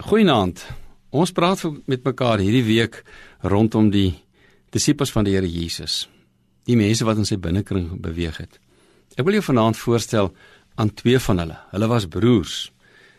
Goeienaand. 0.00 0.62
Ons 1.12 1.34
praat 1.36 1.60
met 1.84 2.00
mekaar 2.00 2.40
hierdie 2.40 2.64
week 2.64 3.02
rondom 3.44 3.90
die 3.92 4.14
disippels 4.72 5.10
van 5.12 5.26
die 5.26 5.34
Here 5.34 5.48
Jesus. 5.48 6.06
Die 6.64 6.78
mense 6.80 7.04
wat 7.04 7.18
in 7.20 7.28
sy 7.28 7.36
binnekring 7.36 7.90
beweeg 8.00 8.38
het. 8.40 8.56
Ek 9.20 9.26
wil 9.26 9.36
jou 9.36 9.42
vanaand 9.50 9.76
voorstel 9.76 10.30
aan 10.80 10.94
twee 10.96 11.20
van 11.20 11.42
hulle. 11.42 11.58
Hulle 11.74 11.88
was 11.92 12.06
broers. 12.08 12.70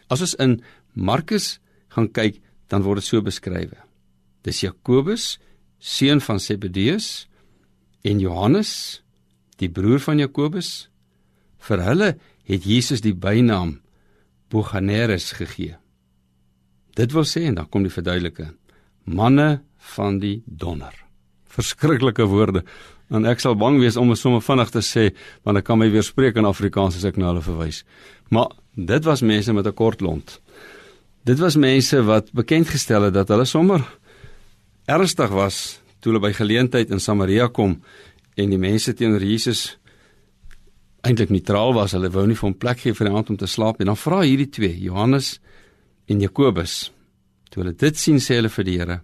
As 0.10 0.26
ons 0.26 0.34
in 0.42 0.56
Markus 0.98 1.60
gaan 1.94 2.10
kyk, 2.10 2.42
dan 2.74 2.82
word 2.82 3.04
dit 3.04 3.10
so 3.12 3.22
beskryf. 3.22 3.78
Dis 4.42 4.64
Jakobus, 4.66 5.38
seun 5.78 6.26
van 6.26 6.42
Zebedeus, 6.42 7.28
en 8.02 8.18
Johannes, 8.18 9.04
die 9.62 9.70
broer 9.70 10.02
van 10.02 10.18
Jakobus. 10.18 10.90
Vir 11.70 11.86
hulle 11.86 12.12
het 12.50 12.66
Jesus 12.66 13.06
die 13.06 13.14
bynaam 13.14 13.78
Boanerges 14.50 15.36
gegee. 15.38 15.78
Dit 16.94 17.14
wil 17.14 17.26
sê 17.26 17.48
en 17.50 17.58
dan 17.58 17.70
kom 17.70 17.86
die 17.86 17.94
verduidelike 17.94 18.52
manne 19.04 19.64
van 19.96 20.20
die 20.22 20.42
donder. 20.46 20.94
Verskriklike 21.54 22.26
woorde. 22.30 22.64
En 23.14 23.28
ek 23.30 23.42
sal 23.44 23.58
bang 23.60 23.80
wees 23.82 23.98
om 24.00 24.10
dit 24.10 24.20
sommer 24.20 24.44
vinnig 24.46 24.72
te 24.74 24.82
sê 24.86 25.10
want 25.44 25.60
ek 25.60 25.68
kan 25.68 25.80
my 25.82 25.90
weer 25.94 26.06
spreek 26.06 26.38
in 26.40 26.50
Afrikaans 26.50 26.98
as 27.00 27.06
ek 27.10 27.20
na 27.20 27.32
hulle 27.32 27.44
verwys. 27.46 27.84
Maar 28.34 28.54
dit 28.74 29.06
was 29.06 29.22
mense 29.22 29.54
met 29.54 29.68
'n 29.68 29.74
kort 29.74 30.02
lont. 30.02 30.40
Dit 31.26 31.40
was 31.40 31.56
mense 31.56 32.04
wat 32.04 32.32
bekend 32.32 32.70
gestel 32.70 33.04
het 33.04 33.14
dat 33.14 33.28
hulle 33.28 33.46
sommer 33.46 33.82
ernstig 34.86 35.30
was 35.30 35.80
toe 36.00 36.12
hulle 36.12 36.22
by 36.22 36.34
geleentheid 36.34 36.90
in 36.92 37.00
Samaria 37.00 37.48
kom 37.48 37.82
en 38.36 38.50
die 38.50 38.58
mense 38.58 38.94
teenoor 38.94 39.24
Jesus 39.24 39.78
eintlik 41.02 41.30
neutraal 41.30 41.74
was. 41.74 41.92
Hulle 41.92 42.10
wou 42.10 42.26
nie 42.28 42.36
vir 42.36 42.50
hom 42.50 42.58
plek 42.58 42.80
gee 42.80 42.94
vir 42.94 43.08
die 43.08 43.16
aand 43.16 43.30
om 43.30 43.38
te 43.38 43.48
slaap 43.48 43.80
en 43.80 43.86
dan 43.86 43.98
vra 43.98 44.22
hierdie 44.22 44.50
twee, 44.50 44.80
Johannes 44.80 45.40
en 46.06 46.20
Jakobus. 46.20 46.92
Toe 47.50 47.64
hulle 47.64 47.76
dit 47.78 48.00
sien, 48.00 48.20
sê 48.20 48.40
hulle 48.40 48.50
vir 48.50 48.66
die 48.68 48.78
Here: 48.80 49.02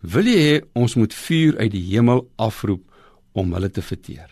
"Wil 0.00 0.26
jy 0.26 0.38
hê 0.38 0.62
ons 0.74 0.94
moet 0.96 1.14
vuur 1.14 1.58
uit 1.58 1.72
die 1.72 1.86
hemel 1.92 2.28
afroep 2.36 2.82
om 3.32 3.52
hulle 3.52 3.70
te 3.70 3.82
verteer?" 3.82 4.30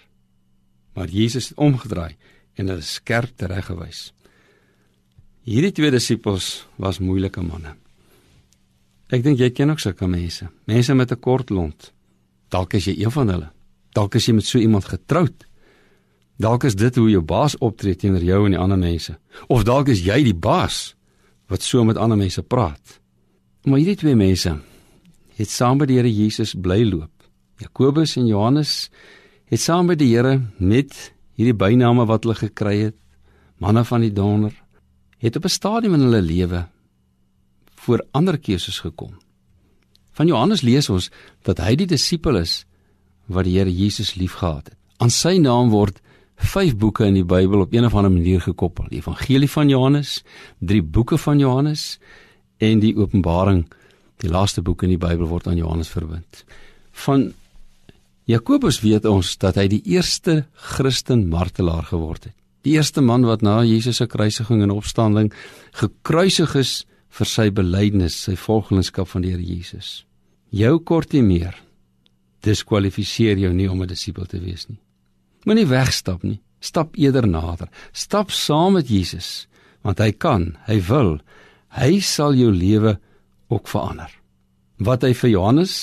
Maar 0.95 1.09
Jesus 1.09 1.48
het 1.48 1.59
omgedraai 1.59 2.17
en 2.55 2.69
hulle 2.69 2.83
skerp 2.83 3.37
tereggewys. 3.37 4.12
Hierdie 5.42 5.73
twee 5.73 5.91
disippels 5.91 6.67
was 6.77 6.98
moeilike 6.98 7.42
manne. 7.42 7.77
Ek 9.11 9.23
dink 9.23 9.39
jy 9.39 9.51
ken 9.51 9.70
ook 9.70 9.81
sulke 9.81 10.07
mense, 10.07 10.48
mense 10.67 10.95
met 10.95 11.12
'n 11.12 11.20
kort 11.20 11.51
lont. 11.51 11.92
Dalk 12.48 12.75
is 12.75 12.85
jy 12.85 12.95
een 13.03 13.11
van 13.11 13.29
hulle. 13.29 13.51
Dalk 13.95 14.14
is 14.14 14.27
jy 14.27 14.35
met 14.35 14.45
so 14.45 14.59
iemand 14.59 14.85
getroud. 14.85 15.47
Dalk 16.37 16.64
is 16.64 16.75
dit 16.75 16.95
hoe 16.97 17.11
jou 17.11 17.23
baas 17.23 17.59
optree 17.59 17.95
teenoor 17.95 18.23
jou 18.23 18.45
en 18.45 18.51
die 18.51 18.59
ander 18.59 18.79
mense. 18.79 19.19
Of 19.48 19.64
dalk 19.64 19.89
is 19.89 20.05
jy 20.05 20.23
die 20.23 20.35
baas 20.35 20.95
wat 21.51 21.67
so 21.67 21.84
met 21.84 21.98
ander 21.98 22.19
mense 22.19 22.43
praat. 22.43 22.98
Maar 23.67 23.83
hierdie 23.83 23.98
twee 24.01 24.17
mense 24.17 24.55
het 25.41 25.51
saam 25.51 25.81
met 25.81 25.89
die 25.91 25.97
Here 25.98 26.11
Jesus 26.11 26.55
bly 26.55 26.84
loop. 26.84 27.12
Jakobus 27.61 28.17
en 28.17 28.29
Johannes 28.29 28.91
het 29.51 29.61
saam 29.61 29.91
met 29.91 29.98
die 30.01 30.12
Here 30.15 30.39
met 30.59 31.12
hierdie 31.37 31.57
byname 31.57 32.07
wat 32.09 32.25
hulle 32.25 32.37
gekry 32.39 32.77
het, 32.87 32.97
manne 33.61 33.84
van 33.84 34.05
die 34.05 34.12
donder, 34.12 34.55
het 35.19 35.37
op 35.37 35.45
'n 35.45 35.57
stadium 35.59 35.95
in 35.95 36.07
hulle 36.07 36.23
lewe 36.23 36.69
voor 37.75 38.05
ander 38.12 38.39
keuses 38.39 38.79
gekom. 38.79 39.17
Van 40.12 40.27
Johannes 40.27 40.62
lees 40.62 40.89
ons 40.89 41.11
dat 41.42 41.59
hy 41.59 41.75
die 41.75 41.87
disipel 41.87 42.37
is 42.37 42.64
wat 43.27 43.45
die 43.45 43.59
Here 43.59 43.73
Jesus 43.73 44.14
liefgehad 44.14 44.69
het. 44.69 44.79
Aan 44.98 45.11
sy 45.11 45.39
naam 45.39 45.70
word 45.70 46.01
vyf 46.41 46.77
boeke 46.77 47.06
in 47.06 47.14
die 47.14 47.27
Bybel 47.27 47.60
op 47.60 47.72
een 47.74 47.84
of 47.84 47.94
ander 47.94 48.12
manier 48.12 48.41
gekoppel. 48.41 48.88
Die 48.88 48.98
Evangelie 48.98 49.50
van 49.50 49.69
Johannes, 49.69 50.22
drie 50.58 50.83
boeke 50.83 51.19
van 51.19 51.38
Johannes 51.38 51.98
en 52.58 52.80
die 52.80 52.96
Openbaring, 52.96 53.66
die 54.20 54.30
laaste 54.30 54.62
boek 54.62 54.83
in 54.83 54.94
die 54.94 55.00
Bybel 55.00 55.28
word 55.28 55.46
aan 55.46 55.61
Johannes 55.61 55.88
verbind. 55.88 56.44
Van 56.92 57.33
Jakobus 58.28 58.80
weet 58.84 59.08
ons 59.08 59.36
dat 59.41 59.56
hy 59.58 59.66
die 59.70 59.83
eerste 59.90 60.45
Christen 60.55 61.29
martelaar 61.29 61.89
geword 61.89 62.29
het. 62.29 62.36
Die 62.62 62.77
eerste 62.77 63.00
man 63.00 63.24
wat 63.24 63.40
na 63.42 63.62
Jesus 63.64 64.02
se 64.02 64.06
kruisiging 64.06 64.62
en 64.62 64.74
opstanding 64.74 65.33
gekruisig 65.80 66.55
is 66.61 66.73
vir 67.11 67.27
sy 67.27 67.48
belydenis, 67.50 68.18
sy 68.29 68.36
volgelingskap 68.36 69.08
van 69.08 69.24
die 69.24 69.33
Here 69.33 69.42
Jesus. 69.42 70.05
Jou 70.52 70.79
kortie 70.84 71.23
meer 71.24 71.56
diskwalifiseer 72.45 73.40
jou 73.40 73.52
nie 73.52 73.68
om 73.70 73.83
'n 73.83 73.89
disipel 73.89 74.27
te 74.27 74.39
wees 74.40 74.68
nie. 74.68 74.79
Moenie 75.48 75.68
wegstap 75.68 76.24
nie. 76.27 76.40
Stap 76.61 76.96
eerder 77.01 77.27
nader. 77.28 77.70
Stap 77.92 78.30
saam 78.30 78.77
met 78.77 78.90
Jesus, 78.92 79.48
want 79.83 80.01
hy 80.02 80.11
kan, 80.12 80.51
hy 80.68 80.80
wil. 80.90 81.17
Hy 81.73 82.01
sal 82.05 82.36
jou 82.36 82.51
lewe 82.52 82.98
ook 83.48 83.70
verander. 83.70 84.12
Wat 84.80 85.05
hy 85.05 85.14
vir 85.17 85.33
Johannes 85.33 85.74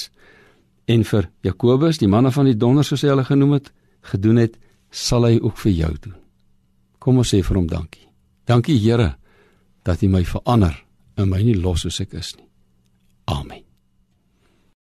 en 0.87 1.03
vir 1.07 1.29
Jakobus, 1.45 1.99
die 2.01 2.09
manne 2.11 2.31
van 2.33 2.49
die 2.49 2.57
donder 2.57 2.85
soos 2.85 3.03
hy 3.05 3.11
hulle 3.13 3.25
genoem 3.27 3.57
het, 3.57 3.71
gedoen 4.11 4.41
het, 4.45 4.57
sal 4.93 5.27
hy 5.27 5.37
ook 5.41 5.57
vir 5.65 5.73
jou 5.73 5.93
doen. 6.07 6.17
Kom 7.01 7.21
ons 7.23 7.33
sê 7.33 7.41
vir 7.43 7.59
hom 7.59 7.69
dankie. 7.71 8.07
Dankie 8.47 8.77
Here 8.79 9.15
dat 9.87 10.03
U 10.03 10.11
my 10.11 10.23
verander 10.27 10.75
en 11.17 11.31
my 11.31 11.41
nie 11.43 11.57
los 11.57 11.87
soos 11.87 12.01
ek 12.03 12.17
is 12.19 12.35
nie. 12.37 12.47
Amen. 13.27 13.66